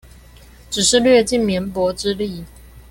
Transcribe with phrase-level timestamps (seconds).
[0.71, 2.43] 只是略盡棉薄之力